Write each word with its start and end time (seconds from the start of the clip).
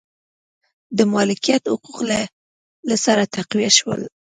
د 0.97 0.99
مالکیت 1.13 1.63
حقوق 1.71 1.99
له 2.89 2.95
سره 3.05 3.23
تقویه 3.35 3.71
شول. 3.77 4.01